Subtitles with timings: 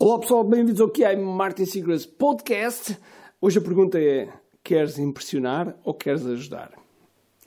[0.00, 2.96] Olá pessoal, bem-vindos ao QI Martin Secrets Podcast.
[3.40, 4.28] Hoje a pergunta é:
[4.62, 6.70] queres impressionar ou queres ajudar?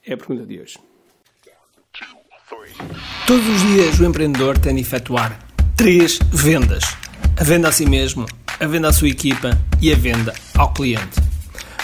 [0.05, 0.77] É a pergunta de hoje.
[3.25, 5.39] Todos os dias o empreendedor tem de efetuar
[5.77, 6.83] três vendas:
[7.39, 8.25] a venda a si mesmo,
[8.59, 11.21] a venda à sua equipa e a venda ao cliente.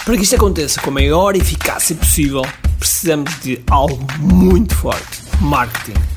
[0.04, 2.42] Para que isto aconteça com a maior eficácia possível,
[2.78, 6.17] precisamos de algo muito forte: marketing.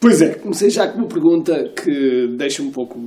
[0.00, 2.98] Pois é, comecei já com uma pergunta que deixa um pouco,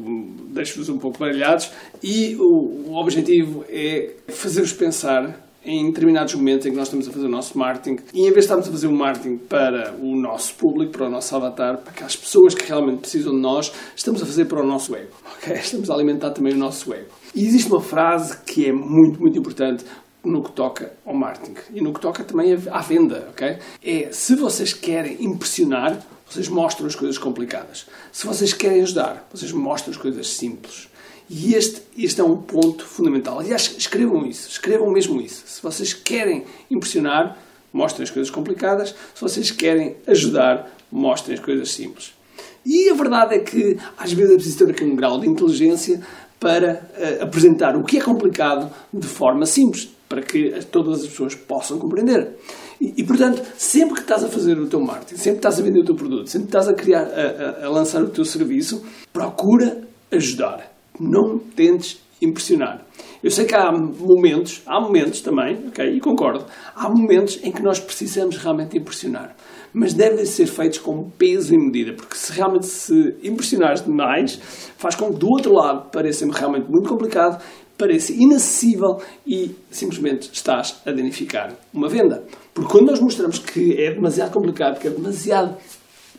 [0.51, 1.71] deixa-vos um pouco baralhados
[2.03, 7.11] e o, o objetivo é fazer-vos pensar em determinados momentos em que nós estamos a
[7.11, 10.19] fazer o nosso marketing e em vez de estarmos a fazer um marketing para o
[10.19, 14.21] nosso público, para o nosso avatar, para aquelas pessoas que realmente precisam de nós, estamos
[14.23, 15.13] a fazer para o nosso ego.
[15.39, 15.55] Okay?
[15.55, 17.07] Estamos a alimentar também o nosso ego.
[17.33, 19.85] E existe uma frase que é muito, muito importante
[20.23, 23.57] no que toca ao marketing e no que toca também à venda, ok?
[23.81, 25.97] É se vocês querem impressionar,
[26.29, 27.87] vocês mostram as coisas complicadas.
[28.11, 30.87] Se vocês querem ajudar, vocês mostram as coisas simples.
[31.29, 33.39] E este, este é um ponto fundamental.
[33.39, 35.43] Aliás, escrevam isso, escrevam mesmo isso.
[35.45, 37.37] Se vocês querem impressionar,
[37.71, 38.95] mostrem as coisas complicadas.
[39.13, 42.13] Se vocês querem ajudar, mostrem as coisas simples.
[42.65, 46.01] E a verdade é que às vezes é preciso ter aqui um grau de inteligência
[46.39, 51.35] para uh, apresentar o que é complicado de forma simples, para que todas as pessoas
[51.35, 52.35] possam compreender.
[52.81, 55.81] E, portanto, sempre que estás a fazer o teu marketing, sempre que estás a vender
[55.81, 58.83] o teu produto, sempre que estás a criar, a, a, a lançar o teu serviço,
[59.11, 60.71] procura ajudar.
[60.97, 62.85] Não tentes impressionar.
[63.21, 67.61] Eu sei que há momentos, há momentos também, ok, e concordo, há momentos em que
[67.61, 69.35] nós precisamos realmente impressionar.
[69.73, 74.39] Mas devem ser feitos com peso e medida, porque se realmente se impressionares demais,
[74.77, 77.43] faz com que do outro lado pareça realmente muito complicado
[77.79, 82.23] pareça inacessível e simplesmente estás a danificar uma venda.
[82.53, 85.57] Porque quando nós mostramos que é demasiado complicado, que é demasiado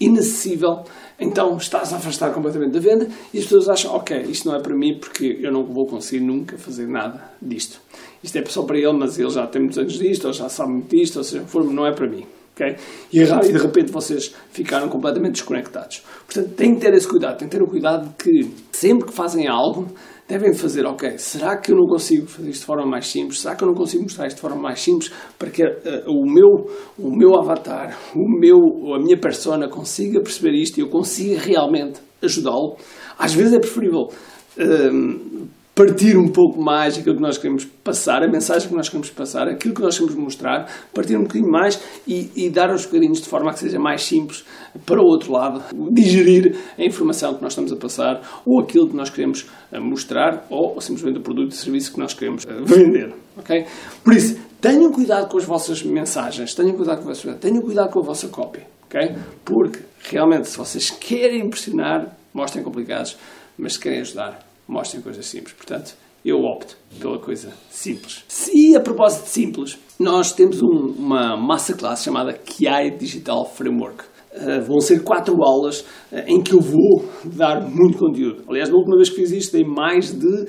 [0.01, 0.85] inacessível,
[1.21, 4.63] então estás a afastar completamente da venda e as pessoas acham, ok, isto não é
[4.63, 7.79] para mim porque eu não vou conseguir nunca fazer nada disto.
[8.25, 10.73] Isto é só para ele, mas ele já tem muitos anos disto, ou já sabe
[10.73, 12.25] muito disto, ou seja, não é para mim.
[12.61, 12.77] Okay?
[13.11, 16.03] E de repente vocês ficaram completamente desconectados.
[16.27, 19.15] Portanto, têm que ter esse cuidado, têm que ter o cuidado de que sempre que
[19.15, 19.89] fazem algo,
[20.29, 23.41] devem fazer, ok, será que eu não consigo fazer isto de forma mais simples?
[23.41, 25.71] Será que eu não consigo mostrar isto de forma mais simples para que uh,
[26.07, 30.89] o, meu, o meu avatar, o meu, a minha persona consiga perceber isto e eu
[30.89, 32.77] consiga realmente ajudá-lo?
[33.19, 35.49] Às vezes é preferível uh,
[35.81, 39.49] partir um pouco mais aquilo que nós queremos passar, a mensagem que nós queremos passar,
[39.49, 43.27] aquilo que nós queremos mostrar, partir um bocadinho mais e, e dar aos bocadinhos de
[43.27, 44.45] forma a que seja mais simples
[44.85, 48.95] para o outro lado, digerir a informação que nós estamos a passar ou aquilo que
[48.95, 52.61] nós queremos eh, mostrar ou, ou simplesmente o produto e serviço que nós queremos eh,
[52.63, 53.15] vender.
[53.39, 53.65] Okay?
[54.05, 57.91] Por isso, tenham cuidado com as vossas mensagens, tenham cuidado com, a vossa, tenham cuidado
[57.91, 58.67] com a vossa cópia.
[58.85, 59.17] Okay?
[59.47, 59.79] Porque
[60.11, 63.17] realmente, se vocês querem impressionar, mostrem complicados,
[63.57, 65.53] mas se querem ajudar, mostrem coisas simples.
[65.53, 65.95] Portanto,
[66.25, 68.25] eu opto pela coisa simples.
[68.55, 74.05] E a propósito de simples, nós temos um, uma masterclass chamada QI Digital Framework.
[74.33, 75.81] Uh, vão ser quatro aulas
[76.13, 78.45] uh, em que eu vou dar muito conteúdo.
[78.49, 80.47] Aliás, na última vez que fiz isto, dei mais de.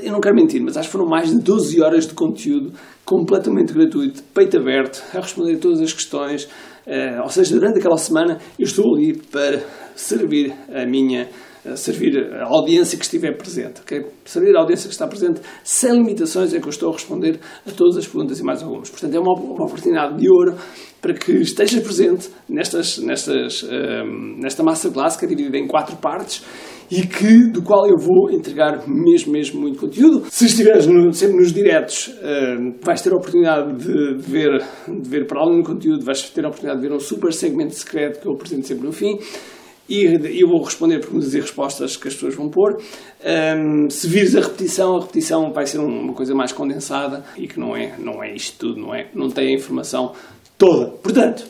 [0.00, 2.72] Eu não quero mentir, mas acho que foram mais de 12 horas de conteúdo
[3.04, 6.44] completamente gratuito, peito aberto, a responder a todas as questões.
[6.86, 9.60] Uh, ou seja, durante aquela semana eu estou ali para
[9.96, 11.28] servir a minha
[11.76, 13.80] servir a audiência que estiver presente.
[13.82, 14.06] Okay?
[14.24, 17.70] Servir a audiência que está presente sem limitações é que eu estou a responder a
[17.70, 18.90] todas as perguntas e mais algumas.
[18.90, 20.56] Portanto, é uma, uma oportunidade de ouro
[21.00, 24.62] para que esteja presente nestas, nestas, um, ehm, nesta
[25.18, 26.44] que é dividida em quatro partes
[26.90, 30.24] e que, do qual eu vou entregar mesmo, mesmo muito conteúdo.
[30.30, 35.08] Se estiveres no, sempre nos diretos, uh, vais ter a oportunidade de, de, ver, de
[35.08, 38.20] ver para além do conteúdo, vais ter a oportunidade de ver um super segmento secreto
[38.20, 39.18] que eu apresento sempre no fim
[39.88, 42.76] e eu vou responder perguntas e respostas que as pessoas vão pôr.
[43.24, 47.58] Um, se vires a repetição, a repetição vai ser uma coisa mais condensada e que
[47.58, 50.12] não é, não é isto tudo, não, é, não tem a informação
[50.58, 50.90] toda.
[50.90, 51.46] Portanto,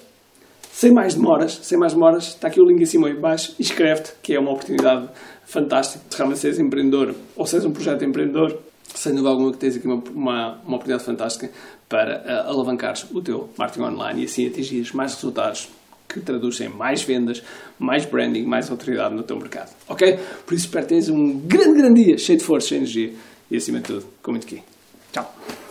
[0.71, 4.13] sem mais demoras, sem mais demoras, está aqui o link em cima e baixo, inscreve-te,
[4.23, 5.09] que é uma oportunidade
[5.45, 8.57] fantástica de realmente seres empreendedor ou seres um projeto empreendedor,
[8.95, 11.51] sem dúvida alguma que tens aqui uma, uma, uma oportunidade fantástica
[11.89, 15.69] para uh, alavancares o teu marketing online e assim atingires mais resultados
[16.09, 17.43] que traduz em mais vendas,
[17.79, 19.71] mais branding, mais autoridade no teu mercado.
[19.89, 20.19] Ok?
[20.47, 23.19] Por isso espero que tenhas um grande, grande dia, cheio de força, cheio de energia
[23.51, 24.63] e acima de tudo, com muito aqui.
[25.13, 25.68] Tchau!